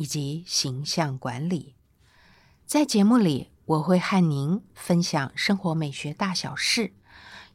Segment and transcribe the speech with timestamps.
[0.00, 1.74] 以及形象管理，
[2.64, 6.94] 在节目里我会和您分享生活美学大小事，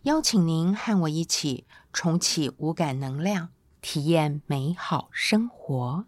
[0.03, 3.49] 邀请您和我一起重启五感能量，
[3.81, 6.05] 体验美好生活。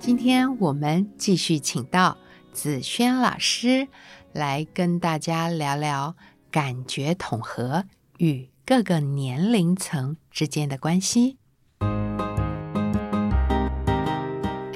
[0.00, 2.16] 今天我们继续请到
[2.54, 3.88] 子轩老师
[4.32, 6.16] 来跟大家聊聊
[6.50, 7.84] 感觉统合
[8.16, 8.48] 与。
[8.64, 11.36] 各个年龄层之间的关系。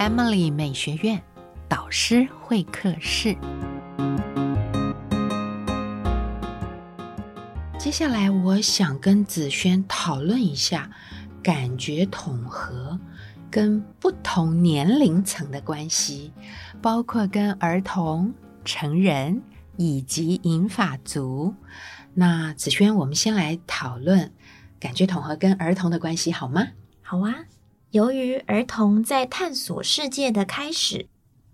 [0.06, 1.20] Emily 美学院
[1.68, 3.36] 导师会客室。
[7.76, 10.88] 接下来，我想跟子轩讨论一下
[11.42, 12.96] 感觉统合
[13.50, 16.32] 跟不同年龄层的关系，
[16.80, 18.32] 包括跟儿童、
[18.64, 19.42] 成人
[19.77, 21.52] 以及银发族。
[22.14, 24.32] 那子轩，我们先来讨论
[24.78, 26.68] 感觉统合跟儿童的关系，好吗？
[27.02, 27.34] 好啊。
[27.91, 31.06] 由于儿童在探索世界的开始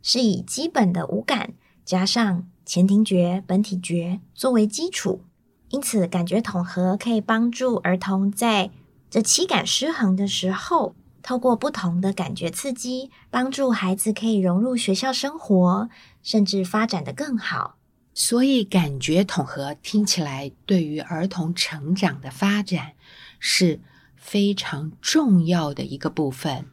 [0.03, 1.53] 是以基本的五感
[1.85, 5.23] 加上前庭觉、本体觉作为基础，
[5.69, 8.71] 因此感觉统合可以帮助儿童在
[9.11, 15.89] 这七感失衡的时候，透过不同的感觉刺激，帮助孩子可以融入学校生活，
[16.23, 17.77] 甚至发展的更好。
[18.15, 22.93] 所以，感觉统合听起来对于儿童成长的发展
[23.39, 23.81] 是
[24.23, 26.67] 非常重要的一个部分。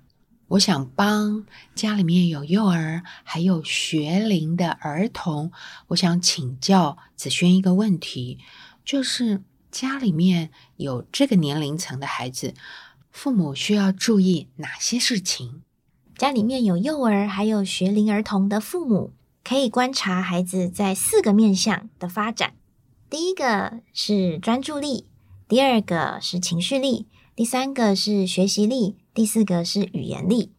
[0.50, 5.52] 我想帮家里面有幼儿还有学龄的儿童，
[5.88, 8.38] 我想请教子轩一个问题，
[8.86, 9.42] 就是
[9.72, 12.54] 家里面有这个年龄层的孩子，
[13.12, 15.62] 父母需要注意哪些事情？
[16.16, 19.12] 家里面有幼儿还有学龄儿童的父母。
[19.42, 22.54] 可以观察孩子在四个面向的发展。
[23.10, 25.08] 第一个是专注力，
[25.48, 27.08] 第二个是情绪力，
[27.40, 30.52] 第三个是学习力，第四个是语言力。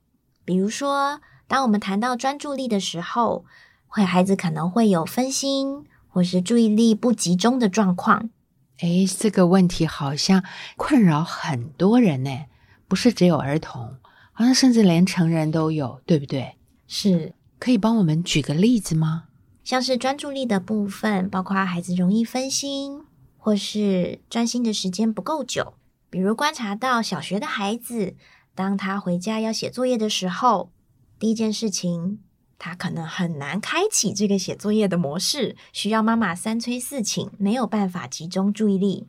[0.47, 3.45] 比如说，当我们谈到专注力的时候，
[3.87, 8.31] 会孩子可能会有分心或是注意力不集中的状况。
[8.79, 10.43] 诶，这个问题好像
[10.79, 12.47] 困扰很多人呢，
[12.89, 13.99] 不是只有儿童，
[14.33, 16.57] 好像甚至连成人都有，对不对？
[16.87, 17.35] 是。
[17.59, 19.25] 可以帮我们举个例子吗？
[19.63, 23.03] 像是专注力的部分，包括孩子容易分心，
[23.37, 25.75] 或是专心的时间不够久。
[26.11, 28.17] 比如观察到小学的孩子，
[28.55, 30.71] 当他回家要写作业的时候，
[31.19, 32.19] 第一件事情，
[32.59, 39.07] 他可能很难开启这个写作业的模式，需要妈妈三催四请，没有办法集中注意力。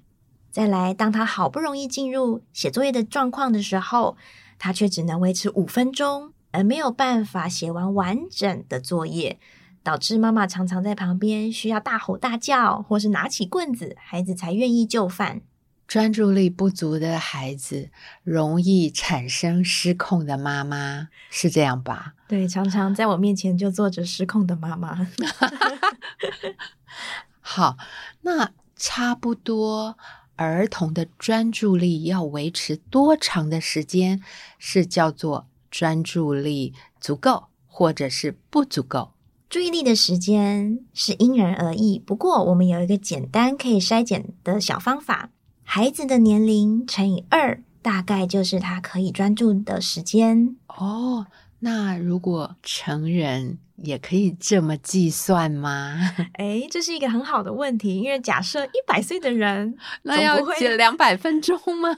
[0.52, 4.16] 再来，当他好不容易进入写作业的状况的时候，
[4.58, 6.34] 他却只能维持五分钟。
[6.54, 9.40] 而没有办法写完完整的作业，
[9.84, 15.44] 导致妈妈常常在旁边需要大吼大叫，或是拿起棍子，孩子才愿意就范。
[15.92, 17.90] 专注力不足的孩子
[18.24, 22.14] 容易产生失控的妈妈，是这样吧？
[22.30, 25.06] 对，常常在我面前就坐着失控的妈妈。
[27.42, 27.76] 好，
[28.22, 29.98] 那差不多
[30.38, 34.22] 儿童的专注力要维持多长的时间？
[34.58, 35.50] 是叫做？
[35.70, 39.12] 专注力足够，或者是不足够？
[39.50, 42.00] 注意力的时间是因人而异。
[42.00, 45.32] 不过，我们有一个简单可以筛检的小方法：
[45.74, 50.58] 孩子的年龄乘以二，大概就是他可以专注的时间。
[50.68, 51.28] 哦，
[51.60, 53.58] 那如果成人？
[53.78, 55.98] 也可以这么计算吗？
[56.34, 61.90] 哎，这是一个很好的问题，因为假设一百岁的人，那要写两百分钟吗？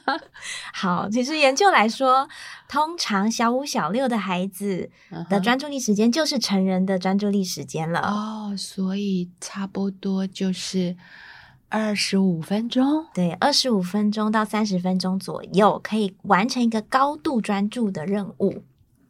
[0.71, 2.29] 好，其实研究来说，
[2.69, 4.89] 通常小五、小六的孩子
[5.29, 7.99] 的专注力时间就是成人的专注力时间了。
[7.99, 10.95] 哦，所以差不多就是
[11.73, 13.07] 二十五分钟。
[13.15, 18.61] 对，二十五分钟到三十分钟左右，可以完成一个高度专注的任务。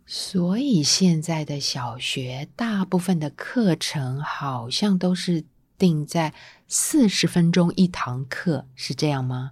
[0.05, 5.43] 所以现在的小学大部分的课程好像都是
[5.77, 6.33] 定在
[6.65, 9.51] 四十分钟一堂课，是这样吗？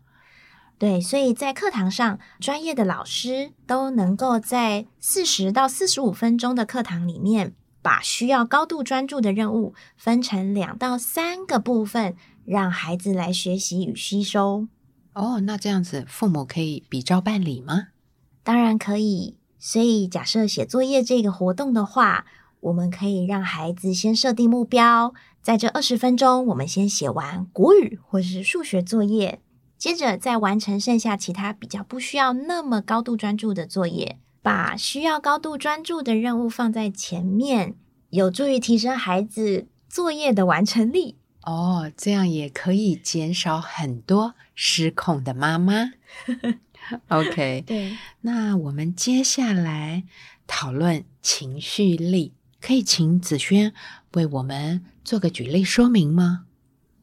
[0.80, 12.16] 对，所以在课堂上，专业的老师都能够在四十到四十五分钟的课堂里面，把需要高度专注的任务分成两到三个部分，
[12.52, 14.68] 让孩子来学习与吸收。
[15.14, 17.88] 哦，那这样子父母可以比照办理吗？
[18.44, 19.38] 当然可以。
[19.58, 22.26] 所以假设写作业这个活动的话，
[22.60, 29.40] 我们可以让孩子先设定目标，在这二十分钟，我们先写完国语或是数学作业，
[29.78, 37.76] 接着再完成剩下其他比较不需要那么高度专注的作业，把需要高度专注的任务放在前面，
[38.10, 41.20] 有助于提升孩子作业的完成力。
[41.44, 45.92] 哦，这样也可以减少很多失控的妈妈。
[47.10, 50.04] OK，对，那我们接下来
[50.46, 53.74] 讨论情绪力，可以请子轩
[54.14, 56.46] 为我们做个举例说明吗？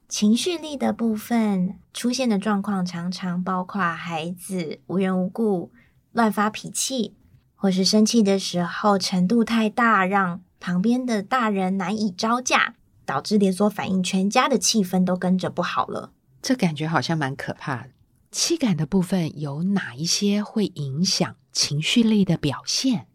[0.08, 5.72] 情绪力的部分出现的状况，常常包括孩子无缘无故
[6.12, 7.14] 乱发脾气，
[7.54, 12.74] 或是生气的时候程度太大，让旁边的大人难以招架，
[13.08, 16.12] 导致连锁反应，全家的气氛都跟着不好了。
[16.42, 17.90] 这感觉好像蛮可怕的。
[18.30, 23.06] 气感的部分有哪一些会影响情绪力的表现？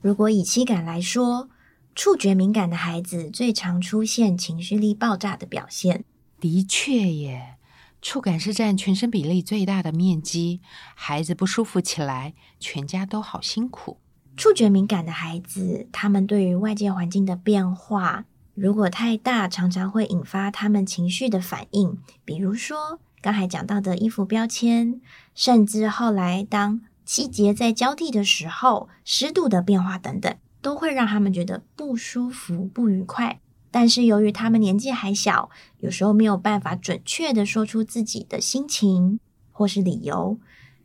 [0.00, 1.50] 如果以气感来说，
[1.94, 6.04] 触觉敏感的孩子最常出现情绪力爆炸的表现。
[6.40, 7.56] 的确耶，
[8.00, 10.62] 触感是占全身比例最大的面积，
[10.94, 13.98] 孩子不舒服起来，全家都好辛苦。
[14.34, 18.24] 触觉敏感的孩子，他们对于外界环境的变化，
[18.56, 22.98] 如果太大，常常会引发他们情绪的反应，比如说。
[23.20, 25.00] 刚才讲到的衣服标签，
[25.34, 30.32] 甚至后来当季节在交替的时候，湿度的变化等等，
[30.62, 33.40] 都会让他们觉得不舒服、不愉快。
[33.72, 35.50] 但是由于他们年纪还小，
[35.80, 39.18] 有时候没有办法准确的说出自己的心情
[39.50, 40.38] 或是理由，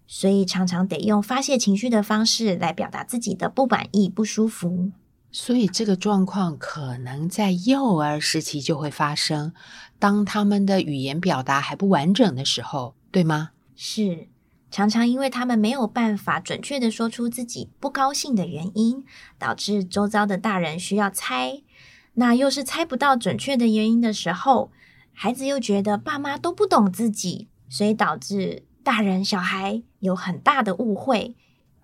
[0.07, 4.91] 所以常常得用发泄情绪的方式来表达自己的不满意、不舒服。
[5.31, 9.53] 所以这个状况可能在幼儿时期就会发生，
[9.97, 13.51] 当他们的语言表达还不完整的时候，对吗？
[13.75, 14.27] 是，
[14.69, 19.05] 常常因为他们没有办法准确的说出自己不高兴的原因，
[19.39, 21.61] 导致周遭的大人需要猜，
[22.15, 24.71] 那又是猜不到准确的原因的时候，
[25.13, 31.35] 孩子又觉得爸妈都不懂自己，所以导致大人小孩有很大的误会。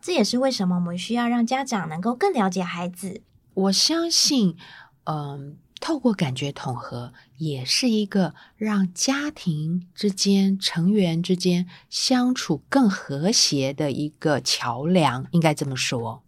[0.01, 3.21] 这也是为什么我们需要让家长能够更了解孩子。
[3.57, 4.55] 我相信，
[5.05, 16.21] 嗯，透过感觉统合，也是一个让家庭之间成员之间相处更和谐的一个桥梁，应该这么说。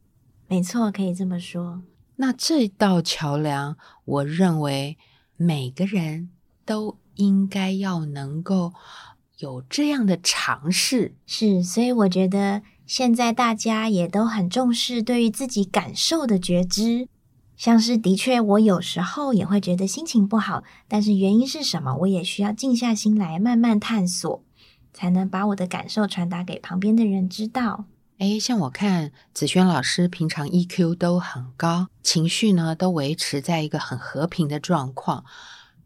[0.47, 1.83] 没错，可以这么说。
[2.15, 4.97] 那这道桥梁，我认为
[5.37, 6.31] 每个人
[6.65, 8.73] 都应该要能够
[9.37, 11.13] 有这样的尝试。
[11.27, 17.07] 是，所以我觉得现在大家也都很重视对于自己感受的觉知。
[17.59, 24.41] 像是的确，我有时候也会觉得心情不好，但是原因是什么，我也需要静下心来慢慢探索，
[24.93, 27.83] 才能把我的感受传达给旁边的人知道。
[28.17, 35.25] 哎，像我看子轩老师平常 EQ 都很高，情绪呢都维持在一个很和平的状况。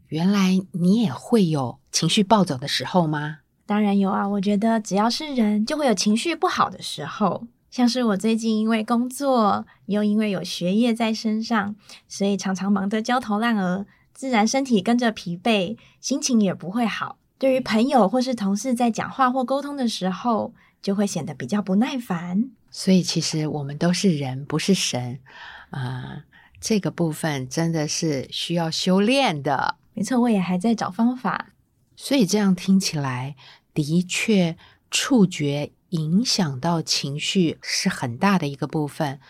[0.06, 3.38] 原来你也会有情绪暴走的时候吗？
[3.66, 7.48] 当然有啊，我觉得只要是人，就会有情绪不好的时候。
[7.74, 11.74] 像是我最近因为工作，又因为有学业在身上，
[12.06, 17.18] 所以常常忙得焦头烂额，自然身体跟着疲惫，心情也不会好。
[17.36, 22.48] 对于朋友或是同事在讲话或沟通的时候，就会显得比较不耐烦。
[22.70, 25.18] 所以其实我们都是人，不是神
[25.70, 26.22] 啊。
[26.60, 29.74] 这个部分真的是需要修炼的。
[29.94, 31.48] 没错，我也还在找方法。
[31.96, 33.34] 所以这样听起来，
[33.74, 34.56] 的确
[34.92, 35.72] 触觉。
[35.94, 39.20] 影响到情绪是很大的一个部分。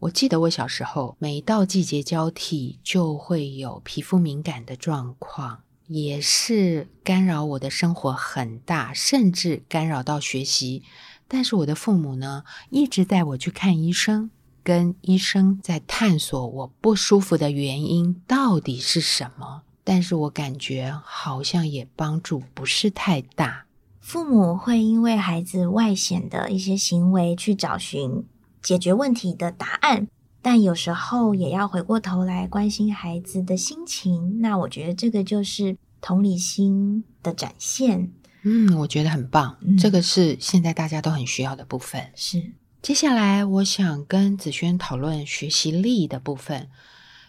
[0.00, 10.82] 我记得我小时候，每到季节交替就会有皮肤敏感的状况，也是干扰我的生活很大，甚至干扰到学习。
[11.26, 14.30] 但是我的父母呢，一直带我去看医生，
[14.62, 19.62] 跟医生在探索我不舒服的原因到底是什么。
[19.82, 23.64] 但是我感觉好像也帮助不是太大。
[24.02, 28.24] 父母会因为孩子外显的一些行为去找寻
[28.60, 30.08] 解决问题的答案，
[30.42, 34.40] 但有时候也要回过头来关心孩子的心情。
[34.40, 38.10] 那我觉得这个就是同理心的展现。
[38.42, 42.10] 嗯，我觉得很棒，这个是现在大家都很需要的部分。
[42.16, 46.68] 是，接下来我想跟子轩讨论学习力的部分。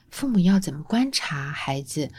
[0.10, 2.10] 父母要怎么观察孩子，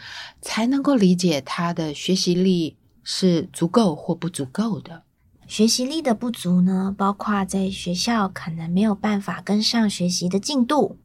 [0.41, 2.77] 才能够理解他的学习力？
[3.05, 5.05] 是足够或不足够的
[5.47, 6.93] 学习力的不足呢？
[6.97, 10.99] 包括在学校可能没有办法跟上学习的进度，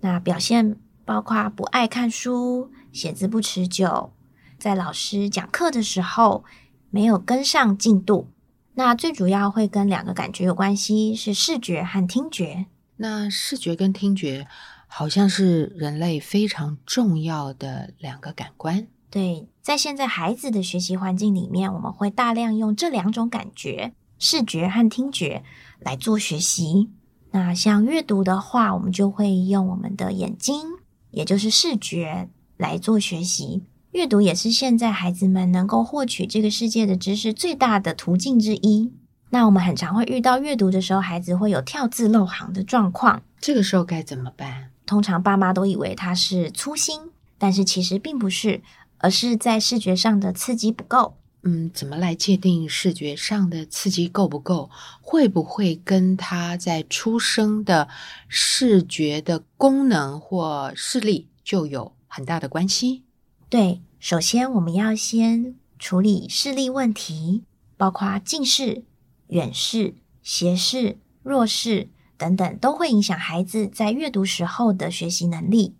[0.00, 4.14] 那表现包括不爱看书、写字不持久，
[4.58, 6.42] 在老师讲课的时候
[6.88, 8.28] 没有跟上进度。
[8.74, 12.64] 那最主要会跟两个感觉有关系，是视觉和听觉。
[12.96, 14.48] 那视觉跟听觉
[14.86, 18.86] 好像是人类非常重要的两个感官。
[19.12, 25.44] 对，在现在孩子的学习环境里面，我们会大量用这两种感觉——视觉和听觉——
[25.78, 26.88] 来做学习。
[27.32, 30.62] 那像阅读的话，我们就会用我们的眼睛，
[31.10, 33.64] 也就是视觉来做学习。
[33.90, 38.94] 阅读也是现在孩子们能够获取这个世界的知识最大的途径之一。
[39.28, 43.20] 那我们很常会遇到阅读的时候，孩子会有跳字漏行的状况。
[43.38, 44.70] 这个时候该怎么办？
[44.86, 46.98] 通常爸妈都以为他是粗心，
[47.36, 48.62] 但是其实并不是。
[49.02, 51.18] 而是在视觉上的刺激不够。
[51.42, 54.70] 嗯，怎么来界定视觉上的刺激够不够？
[55.00, 57.88] 会不会跟他在出生的
[58.28, 63.02] 视觉的功能或视力就有很大的关系？
[63.48, 67.42] 对，首先我们要先处理视力问题，
[67.76, 68.84] 包括近视、
[69.26, 75.74] 远视、斜视、弱视等等，都会影响孩子在阅读时候的学习能力。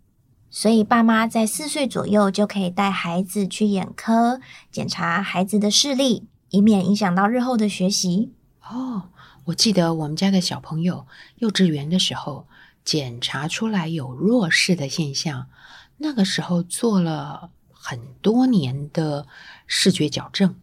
[0.54, 4.38] 所以，爸妈在四岁左右就可以带孩子去眼科
[4.70, 8.32] 检查孩子的视力，以免影响到日后的学习。
[8.68, 9.04] 哦，
[9.46, 11.06] 我记得我们家的小朋友
[11.36, 12.46] 幼稚园的时候
[12.84, 15.46] 检查出来有弱视的现象，
[15.96, 19.26] 那个时候做了很多年的
[19.66, 20.54] 视觉矫正。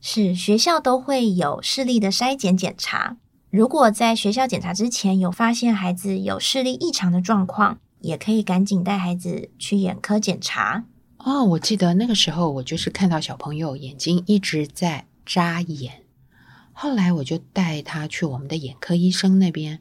[0.00, 3.16] 是学校都会有视力的筛检检查，
[3.50, 7.80] 如果在学校检查之前有发现孩子有视力异常的状况。
[8.02, 10.84] 也可以赶紧带孩子去眼科检查
[11.16, 11.44] 哦。
[11.44, 16.02] 我记得那个时候，我就是看到小朋友眼睛一直在眨眼，
[16.72, 19.80] 后来我就带他去我们的眼科医生那边，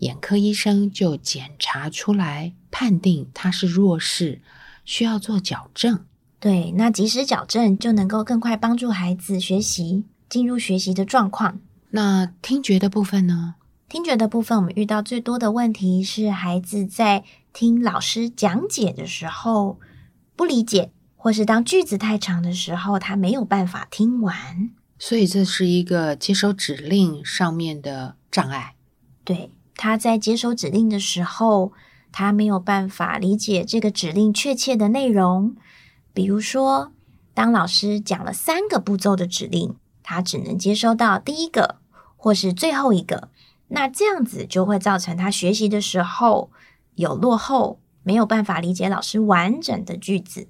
[0.00, 4.42] 眼科医生就检查出来，判定他是弱视，
[4.84, 6.04] 需要做矫正。
[6.38, 11.60] 对，那及时矫正就能够更快帮助孩子学习进入学习的状况。
[11.90, 13.56] 那听觉的部分呢？
[13.88, 17.24] 听觉的部分，我们遇到最多的问题是孩子在。
[17.52, 19.78] 听老师讲解的时候
[20.36, 28.76] 不理解，或是当句子太长的时候，他没有办法听完，所以这是一个接收指令上面的障碍。
[29.24, 31.72] 对，他在接收指令的时候，
[32.12, 35.56] 他没有办法理解这个指令确切的内容。
[36.14, 36.92] 比如说，
[37.34, 41.76] 当老师讲了三个步骤的指令，他只能接收到第一个
[42.16, 43.28] 或是最后一个，
[43.68, 46.50] 那这样子就会造成他学习的时候。
[47.00, 50.46] 有落后，没有办法理解老师完整的句子。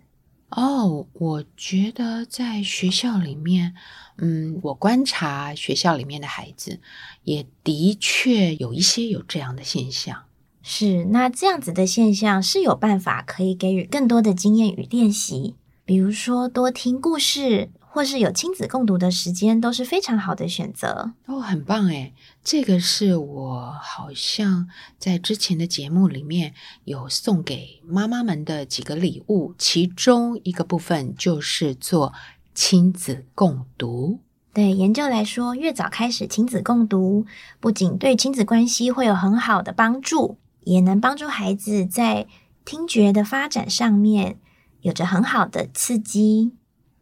[0.51, 3.75] 哦，我觉得在学校里面，
[4.19, 6.81] 嗯，我观察学校里面的孩子，
[7.23, 10.25] 也的确有一些有这样的现象。
[10.63, 15.55] 是，那这样子的现象是有办法可以给予更多的经验与练习，
[15.85, 17.71] 比如说多听故事。
[17.93, 24.69] 或是有亲子共读的时间，都是非常好的选择哦，很棒诶这个是我好像
[24.99, 26.55] 在之前的节目里面
[26.85, 32.15] 有送给妈妈们的几个礼物，其中一个部分就是做
[32.55, 34.21] 亲子共读。
[34.53, 37.27] 对研究来说，越早开始亲子共读，
[37.61, 42.27] 不仅对亲子关系会有很好的帮助，也能帮助孩子在
[42.65, 44.39] 听觉的发展上面
[44.81, 46.53] 有着很好的刺激。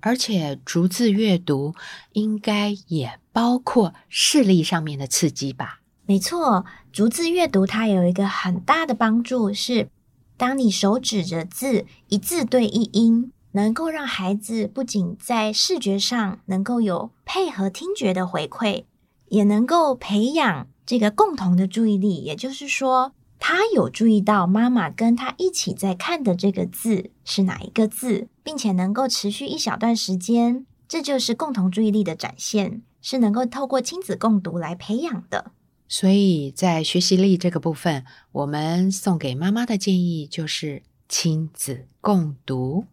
[0.00, 1.74] 而且逐字阅读
[2.12, 5.80] 应该也包括视力上面的刺激吧？
[6.06, 9.88] 没错，逐字阅读它有一个很大的帮助，是
[10.36, 18.84] 当你手指着字，一字对一音，能够让孩子不仅在视觉上能够有配合听觉的回馈，
[19.28, 22.16] 也能够培养这个共同的注意力。
[22.16, 23.12] 也就是说。
[23.40, 35.52] 他有注意到妈妈跟他一起在看的这个字是哪一个字，并且能够持续一小段时间，这就是共同注意力的展现，是能够透过亲子共读来培养的。
[35.86, 42.86] 所以在学习力这个部分，我们送给妈妈的建议就是亲子共读。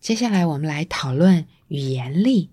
[0.00, 2.50] 接下来我们来讨论语言力。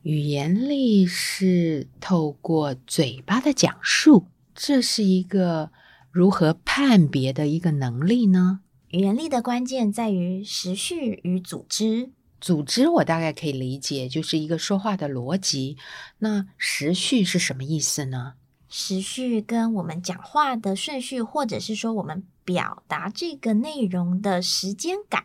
[0.00, 5.70] 语言力是透过嘴巴的讲述，这是一个。
[6.10, 8.60] 如何判别的一个能力呢？
[8.90, 12.10] 语言力的关键在于时序与组织。
[12.40, 15.76] 组织我大概可以理解，就是一个说话的逻辑。
[16.18, 18.34] 那时序是什么意思呢？
[18.68, 25.24] 时序跟我们讲话的顺序，或者是说我们表达这个内容的时间感、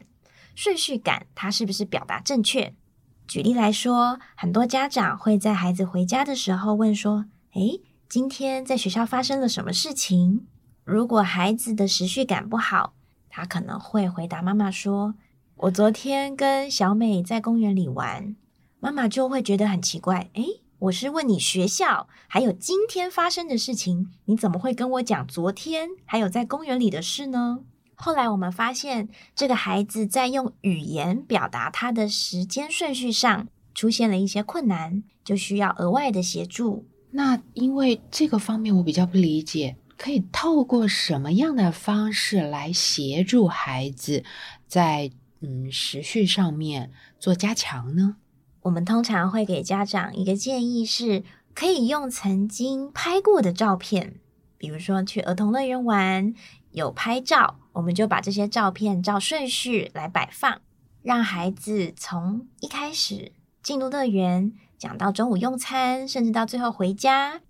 [0.56, 2.74] 顺序感，它是不是表达正确？
[3.28, 10.48] 举例来说，很多家长会在孩子回家的时候问说：“诶，今天在学校发生了什么事情？”
[10.84, 12.94] 如果孩子的时序感不好，
[13.32, 15.16] 他可能会回答妈妈说
[15.56, 18.36] ：“我昨天跟小美在公园里玩。”
[18.80, 27.60] 妈妈就会觉得很奇怪：“诶，我是问你学校还有今天发生的事情，你怎么会跟我讲昨天还有在公园里的事呢？
[27.96, 36.88] 后来我们发现，这个孩子在用语言表达他的时间顺序上出现了一些困难，就需要额外的协助。
[37.12, 44.24] 那因为这个方面我比较不理解，可以透过什么样的方式来协助孩子
[44.68, 48.16] 在嗯时序上面做加强呢？
[48.62, 54.16] 我们通常会给家长一个建议，是可以用曾经拍过的照片，
[54.58, 56.34] 比如说去儿童乐园玩
[56.72, 60.62] 有拍照，我们就把这些照片照顺序来摆放，
[61.04, 67.42] 让孩子从一开始进入乐园，讲到中午用餐，甚至到最后回家，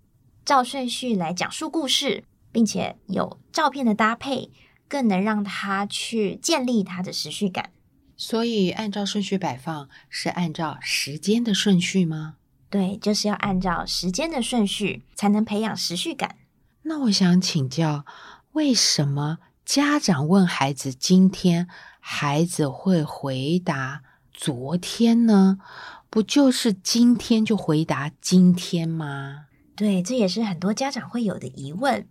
[0.44, 4.52] 照顺序来讲述故事，并且有照片的搭配，
[4.86, 7.70] 更能让他去建立他的时序感。
[8.16, 12.36] 所以，按照顺序摆放是按照时间的顺序吗？
[12.70, 16.36] 对，就是要按照时间的顺序，才能培养时序感。
[16.82, 18.04] 那我想请教，
[18.52, 21.68] 为什么家长问孩子今天，
[21.98, 25.58] 孩子会回答昨天呢？
[26.08, 29.46] 不就是今天就回答今天吗？
[29.74, 32.06] 对，这也是很多家长会有的疑问。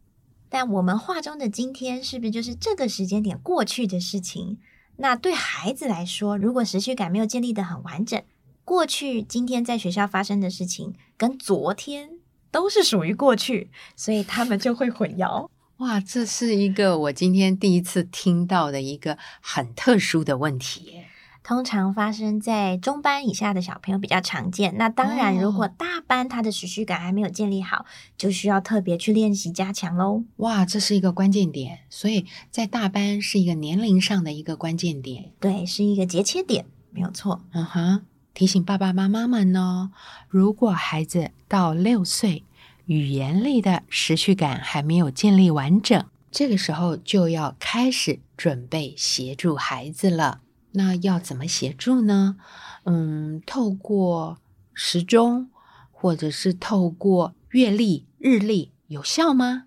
[0.53, 4.57] 但我们画中的今天，是不是就是这个时间点过去的事情？
[4.97, 8.21] 那对孩子来说，如果时序感没有建立的很完整，
[8.65, 12.19] 过去、今天在学校发生的事情跟昨天
[12.51, 15.47] 都是属于过去，所以他们就会混淆。
[15.79, 21.00] 哇，这是一个我今天第一次听到的一个很特殊的问题。
[21.43, 24.77] 通常发生在中班以下的小朋友比较常见。
[24.77, 30.23] 那当然，如果大班他的时序感还没有建立好，就需要特别去练习加强喽。
[30.37, 37.41] 哇，这是一个关键点，所以在大班是一个年龄上的一个关键点，对，是一个节切点，没有错。
[37.53, 39.89] 嗯哼，提醒爸爸妈妈们哦，
[40.27, 42.43] 如果孩子到六岁，
[42.85, 50.41] 语言类的时序感还没有建立完整，这个时候就要开始准备协助孩子了。
[50.73, 52.37] 那要怎么协助呢？
[52.85, 54.37] 嗯，透过
[54.73, 55.49] 时钟，
[55.91, 59.65] 或者是透过月历、日历，有效吗？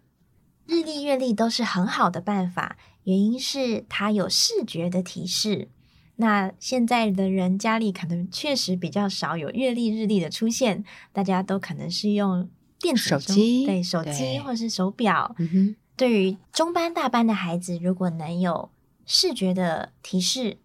[0.67, 5.69] 日历、月历都是很好的办法，原因是它有视觉的提示。
[6.17, 15.35] 那现在的人家里可能确实比较少有月历、日历的出现，大家都可能是用电子手机，对手机或是手表。
[15.39, 18.71] 嗯哼，对于中班、大班的孩子，如果能有
[19.05, 20.59] 视觉的提示。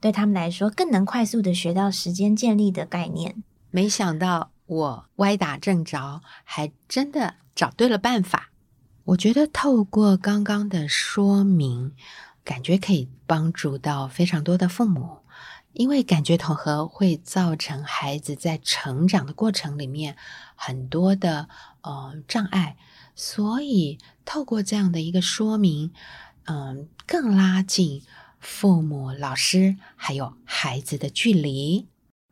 [0.00, 3.42] 对他们来说，更能快速的学到时间建立的概念。
[3.70, 8.50] 没想到我歪打正着，还真的找对了办法。
[9.04, 11.92] 我觉得透过刚刚的说明，
[12.44, 15.18] 感觉可以帮助到非常多的父母，
[15.72, 20.16] 因为感觉统合会造成孩子在成长的过程里面
[20.54, 21.48] 很多的
[21.82, 22.76] 呃障碍，
[23.14, 25.92] 所以透过这样的一个说明，
[26.44, 28.02] 嗯，更拉近。
[28.46, 31.88] 父母、老师还有孩子的距离，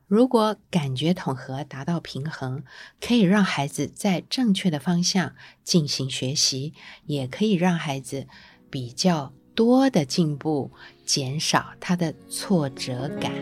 [0.06, 2.62] 如果感觉统合达到平衡，
[3.00, 6.72] 可以让孩子在正确的方向进行学习，
[7.06, 8.28] 也可以让孩子
[8.70, 10.70] 比较多的进步，
[11.04, 13.32] 减少他的挫折感。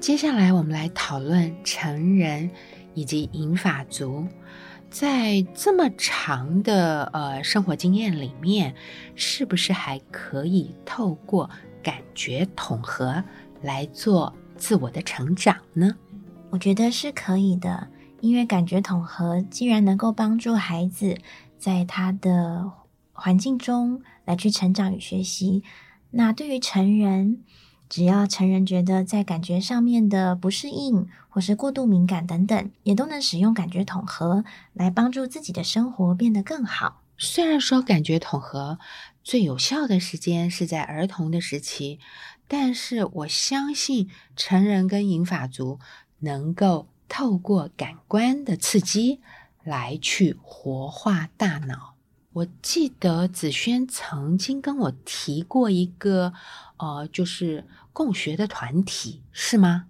[0.00, 2.50] 接下来，我们来讨论成人
[2.94, 4.26] 以及银发族。
[4.90, 8.74] 在这么长的呃生活经验里面，
[9.14, 11.48] 是不是还可以透过
[11.82, 13.22] 感觉统合
[13.62, 15.94] 来做自我的成长呢？
[16.50, 17.88] 我觉得是可以的，
[18.20, 21.18] 因为感觉统合既然能够帮助孩子
[21.58, 22.70] 在他的
[23.12, 25.62] 环境中来去成长与学习，
[26.10, 27.42] 那对于成人。
[27.88, 37.02] 只要成人觉得在感觉上面的不适应，或是过度敏感等等，也都能使用感觉统合来帮助自己的生活变得更好。
[37.16, 38.78] 虽然说感觉统合
[39.24, 41.98] 最有效的时间是在儿童的时期，
[42.46, 45.80] 但是我相信成人跟银发族
[46.20, 49.20] 能够透过感官的刺激
[49.64, 51.97] 来去活化大脑。
[52.34, 56.32] 我记得子轩曾经跟我提过一个，
[56.76, 59.86] 呃，就是共学的团体，是吗？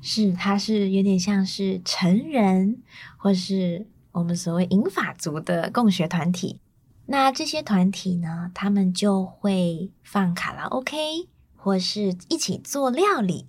[0.00, 2.82] 是，它是有点像是成人
[3.16, 6.58] 或是我们所谓银法族的共学团体。
[7.06, 13.46] 那这些团体呢，他们就会放卡拉 OK，或是一起做料理。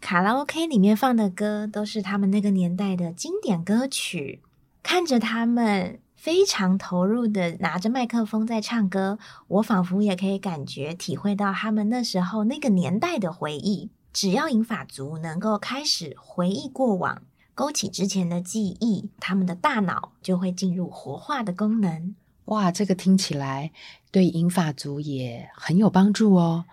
[0.00, 4.40] 卡拉 OK 里面放的歌都是他们那个年代的经典歌曲，
[4.82, 6.00] 看着他们。
[6.24, 13.90] 非常投入的拿着麦克风在唱歌，我仿佛也可以感觉体会到他们那时候那个年代的回忆。
[14.10, 17.20] 只要银发族能够开始回忆过往，
[17.54, 22.16] 勾起之前的记忆，他们的大脑就会进入活化的功能。
[22.46, 23.70] 哇，这个听起来
[24.10, 26.64] 对银发族也很有帮助哦。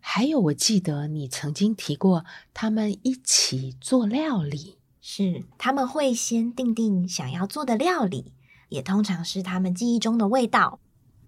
[0.00, 8.32] 还有，我记得你曾经提过，他们一起做料理，是他们会先定定想要做的料理，
[8.68, 10.78] 也通常是他们记忆中的味道，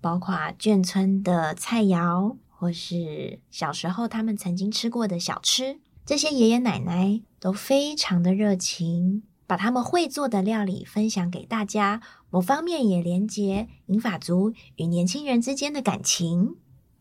[0.00, 5.80] 包括眷村的菜肴，或是小时候他们曾经吃过的小吃。
[6.04, 12.00] 这些爷爷奶奶都非常的热情，把他们会做的料理分享给大家。
[12.30, 16.56] 某方面也连接银发族与年轻人之间的感情。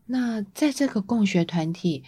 [0.06, 2.02] 那在这个共学团体，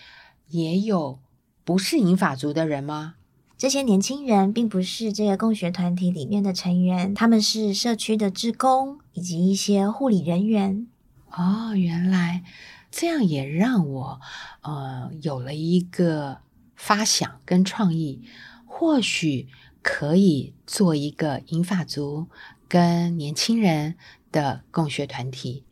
[0.49, 1.21] 也有
[1.65, 3.17] 不是银发族的人吗？
[3.59, 10.87] 这些年轻人并不是这个共学团体里面的成员，他们是社区的职工以及一些护理人员。
[11.33, 12.45] 哦，原来
[12.89, 14.21] 这样也让我
[14.63, 16.39] 呃有了一个
[16.77, 18.23] 发想跟创意，
[18.65, 19.49] 或许
[19.83, 22.29] 可以做一个银发族
[22.69, 23.97] 跟年轻人
[24.31, 25.65] 的共学团体，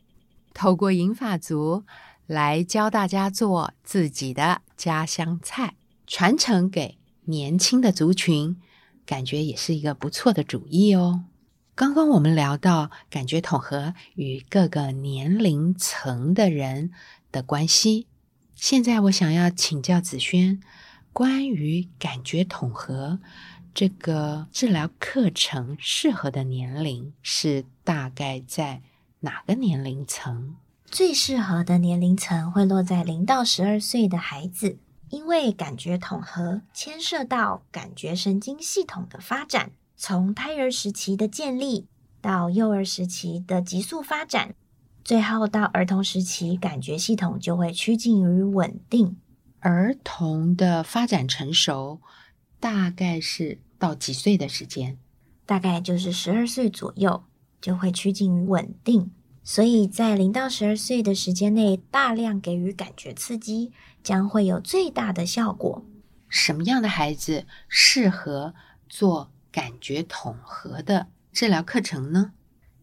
[0.53, 1.85] 透过银发族。
[2.27, 5.77] 来教大家做自己的家乡菜，
[6.09, 8.57] 传承给年轻的族群，
[9.05, 11.25] 感觉也是一个不错的主意哦。
[11.75, 16.91] 刚刚我们聊到感觉统合与各个年龄层的人
[17.31, 18.07] 的关系，
[18.55, 20.61] 现在我想要请教子轩，
[21.13, 23.21] 关于感觉统合
[23.75, 28.81] 这个治疗课程适合的年龄是大概在
[29.21, 30.55] 哪个年龄层？
[30.87, 41.87] 最适合的年龄层会落在零到十二岁的孩子，因为感觉统合牵涉到感觉神经系统的发展，从胎儿时期的建立
[42.21, 44.55] 到幼儿时期的急速发展，
[45.05, 49.17] 最后到儿童时期，感觉系统就会趋近于稳定。
[49.61, 52.01] 儿童的发展成熟
[52.61, 54.99] 大概是到几岁的时间？
[55.45, 57.25] 大概就是十二岁左右
[57.61, 59.13] 就会趋近于稳定。
[59.49, 63.71] 所以在零到十二岁的时间内，大量给予感觉刺激，
[64.03, 65.85] 将会有最大的效果。
[66.29, 68.55] 什么样的孩子适合
[68.89, 72.33] 做感觉统合的治疗课程呢？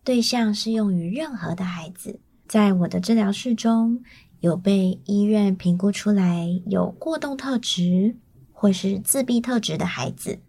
[0.06, 2.22] 对象适用于任何的孩子。
[2.48, 4.02] 在我的治疗室中，
[4.40, 8.16] 有被医院评估出来有过动特质
[8.54, 10.40] 或是自闭特质的孩子，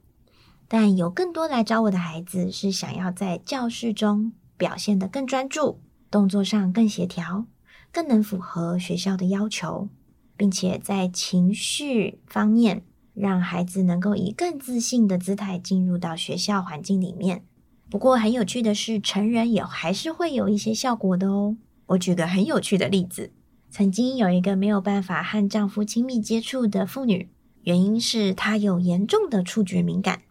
[0.69, 5.81] 但有更多来找我的孩子是想要在教室中表现得更专注。
[6.15, 7.47] 动作上更协调，
[7.91, 9.89] 更能符合学校的要求，
[10.37, 17.43] 并且在情绪方面让孩子能够以更自信的姿态进入到学校环境里面。
[17.91, 21.57] 不过很有趣的是，成人也还是会有一些效果的哦。
[21.87, 23.33] 我举个很有趣的例子：
[23.69, 27.29] 曾经有一个没有办法和丈夫亲密接触的妇女，
[27.65, 30.23] 原因是她有严重的触觉敏感。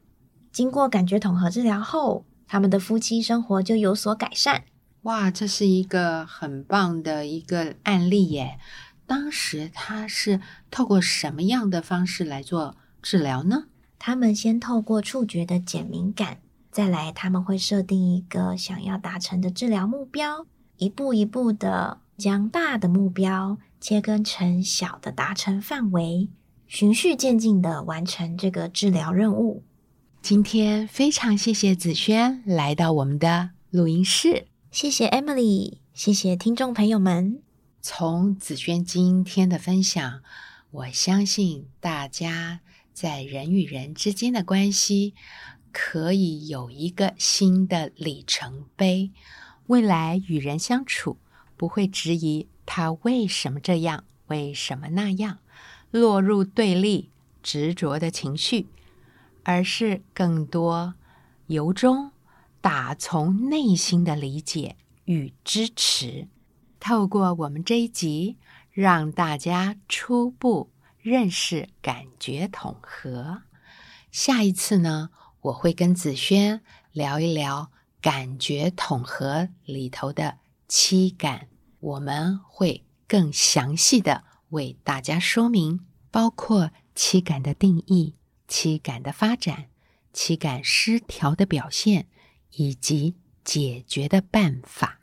[0.54, 4.64] 经过感觉统合治疗后，他们的夫妻生活就有所改善。
[5.04, 8.58] 哇，这是一个很棒的一个案例耶！
[9.06, 10.40] 当时他是
[10.72, 13.66] 透过什么样的方式来做治疗呢？
[14.00, 16.40] 他们先透过触觉的减敏感，
[16.72, 20.46] 再来他们会设定一个想要达成的治疗目标，
[20.78, 26.30] 一步一步的将大的目标切割成小的达成范围，
[26.66, 29.64] 循序渐进的完成这个治疗任务。
[30.22, 34.48] 今天非常谢谢子轩来到我们的录音室。
[34.74, 37.44] 谢谢 Emily，谢谢听众朋友们。
[37.80, 40.24] 从子萱今天的分享，
[40.72, 45.14] 我相信大家在人与人之间的关系
[45.72, 49.12] 可以有一个新的里程碑。
[49.68, 51.20] 未来与人相处，
[51.56, 55.38] 不会质疑他为什么这样，为什么那样，
[55.92, 57.12] 落入对立、
[57.44, 58.66] 执着的情绪，
[59.44, 60.96] 而是更多
[61.46, 62.13] 由衷。
[62.64, 66.30] 打从内心的理解与支持，
[66.80, 68.38] 透过我们这一集，
[68.72, 73.42] 让大家初步认识感觉统合。
[74.14, 75.10] 下一次呢，
[75.42, 76.62] 我会跟子轩
[76.94, 80.38] 聊一聊感觉统合里头的
[80.70, 81.50] 七感，
[81.82, 88.16] 我们会更详细的为大家说明，包括七感的定义、
[88.48, 89.66] 七感的发展、
[90.14, 92.08] 七感失调的表现。
[92.56, 95.00] 以及解决的办法。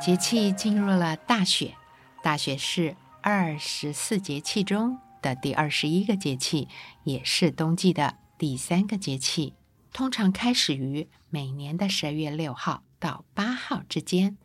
[0.00, 1.74] 节气进入了大雪，
[2.22, 6.68] 大雪是二十四节气中的第二十一个节气，
[7.04, 9.54] 也是冬季的第三个节气。
[9.92, 14.38] 通常开始于每年的十二月六号到八号之间。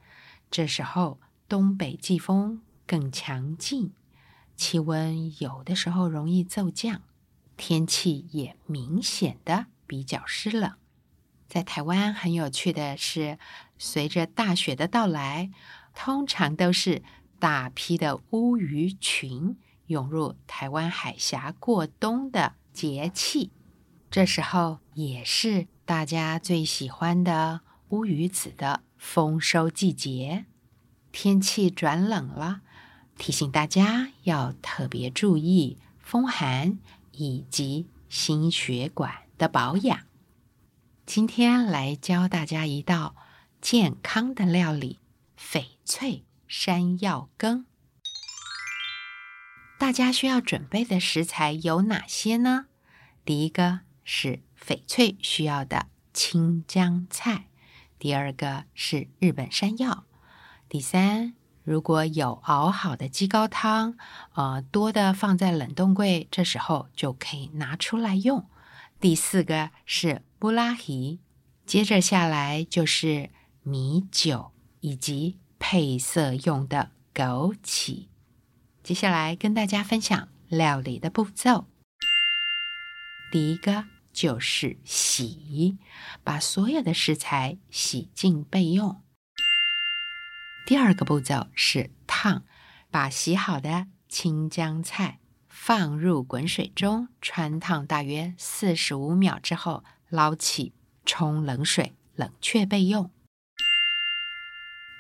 [0.52, 3.94] 这时候东北季风更强劲，
[4.56, 7.02] 气温有的时候容易骤降，
[7.58, 10.74] 天气也明显的比较湿冷。
[11.48, 13.38] 在台湾很有趣的是，
[13.78, 15.52] 随着大雪的到来，
[15.94, 17.04] 通常都是
[17.40, 23.52] 大批的乌鱼群涌入台湾海峡过冬的节气。
[24.10, 30.46] 这时候也是大家最喜欢的乌鱼子的丰收季节。
[31.12, 32.62] 天气转冷了，
[33.18, 36.80] 提醒大家要特别注意风寒
[37.12, 40.02] 以及心血管的保养。
[41.06, 43.16] 今天来教大家一道
[43.62, 45.00] 健康的料理——
[45.40, 47.66] 翡翠山药羹。
[49.78, 52.68] 大家需要准备的食材有哪些呢？
[53.24, 57.48] 第一个是翡翠需要的青江菜，
[58.00, 60.06] 第二个是日本山药，
[60.70, 61.34] 第三，
[61.66, 63.98] 如果有熬好的鸡高汤，
[64.36, 68.48] 呃，多的放在冷冻柜，这时候就可以拿出来用。
[69.00, 71.20] 第四个是布拉提，
[71.66, 73.32] 接着下来就是
[73.64, 74.52] 米酒
[74.82, 78.10] 以及配色用的枸杞。
[78.84, 81.66] 接下来跟大家分享料理的步骤。
[83.32, 85.80] 第一个就是洗，
[86.24, 89.02] 把所有的食材洗净备用。
[90.66, 92.42] 第二个步骤是烫，
[92.90, 95.20] 把洗好的青江菜。
[95.48, 100.74] 放入滚水中穿烫大约四十五秒之后，捞起
[101.06, 103.12] 冲冷水冷却备用。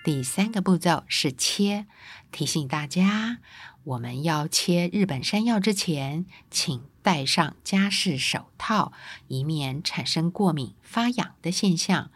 [0.04, 1.88] 第三个步骤是切，
[2.32, 3.40] 提醒大家，
[3.84, 8.94] 我们要切日本山药之前，请戴上家事手套，
[9.28, 12.12] 以免产生过敏发痒的现象。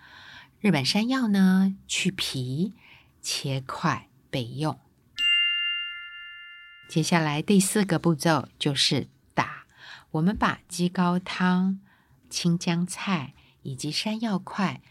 [0.60, 2.74] 日本山药呢，去皮
[3.22, 4.80] 切块备用。
[6.88, 9.66] 接下来第四个步骤就是打。
[10.12, 11.80] 我们把鸡高汤、
[12.30, 14.82] 青江菜以及山药块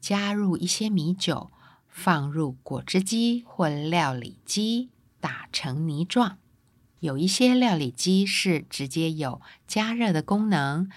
[0.00, 1.52] 加入一些米酒，
[1.88, 6.38] 放入果汁机或料理机打成泥状。
[6.98, 10.90] 有一些料理机是直接有加热的功能。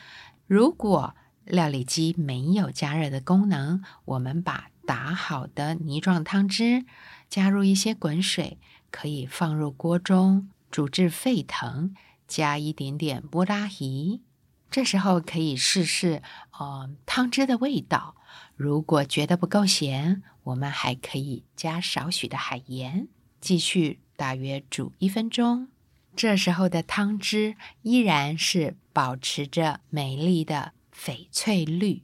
[0.47, 6.83] 如果料理机没有加热的功能，我们把打好的泥状汤汁
[7.29, 8.57] 加入一些滚水。
[8.89, 11.93] 可以放入锅中煮至沸腾，
[12.25, 14.23] 加一点点波拉提。
[14.71, 16.23] 这时候可以试试
[16.57, 18.15] 呃汤汁的味道。
[18.55, 23.09] 如果觉得不够咸，我们还可以加少许的海盐。
[23.41, 25.67] 继续大约煮一分钟，
[26.15, 32.03] 这时候的汤汁依然是保持着美丽的翡翠绿。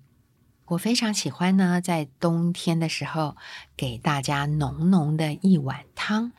[0.74, 3.36] 我非常喜欢呢，在冬天的时候
[3.78, 6.32] 给大家浓浓的一碗汤。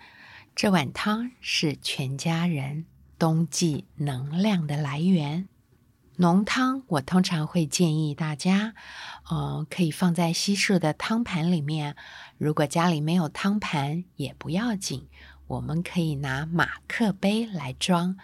[0.56, 2.86] 这碗汤是全家人
[3.18, 5.48] 冬季能量的来源。
[6.16, 8.74] 浓汤我通常会建议大家，
[9.28, 11.96] 呃，可以放在西式的汤盘里面。
[12.36, 15.08] 如果家里没有汤盘也不要紧，
[15.46, 18.16] 我们可以拿马克杯来装。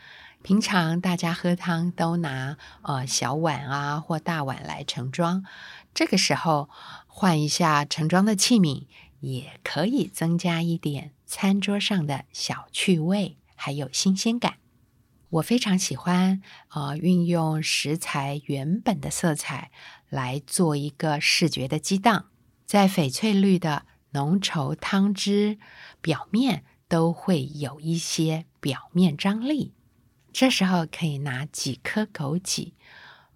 [0.42, 5.44] 平常大家喝汤都拿呃小碗啊或大碗来盛装，
[5.94, 6.68] 这个时候
[7.06, 8.86] 换一下盛装的器皿。
[9.20, 14.54] 也可以增加一点餐桌上的小趣味，还有新鲜感。
[15.28, 19.70] 我非常喜欢，呃，运用食材原本的色彩
[20.08, 22.30] 来做一个视觉的激荡。
[22.64, 25.58] 在翡翠绿的浓稠汤汁
[26.00, 29.74] 表面都会有一些表面张力，
[30.32, 32.72] 这时候可以拿几颗枸杞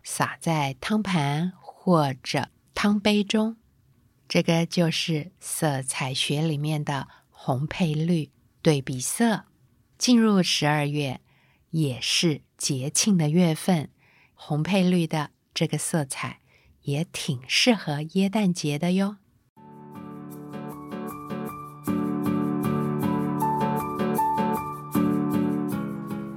[0.03, 1.53] 撒在汤盘
[1.85, 3.59] 或者汤杯中。
[4.27, 8.31] 这个就是色彩学里面的红配绿
[8.63, 9.45] 对比色。
[9.99, 11.21] 进入十二月，
[11.73, 13.91] 也是节庆的月份，
[14.33, 16.41] 红配绿的这个色彩
[16.85, 19.19] 也挺适合耶诞节的哟。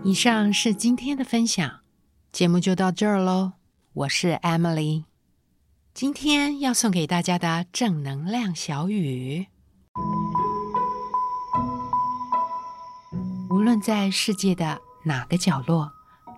[0.04, 1.80] 以上是今天的分享，
[2.34, 3.54] 节目就到这儿喽。
[3.94, 5.06] 我是 Emily。
[6.00, 9.48] 今天要送给大家的正能量小语：
[13.50, 15.92] 无论在世界的哪个角落，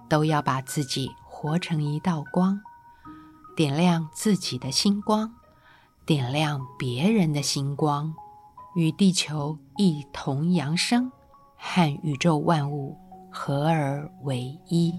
[0.08, 2.62] 都要把自己活成一道光，
[3.54, 5.34] 点亮自己的星光，
[6.06, 8.16] 点亮别人的星光，
[8.76, 11.12] 与地球一同扬升，
[11.58, 12.98] 和宇宙万物
[13.30, 14.94] 合而为一。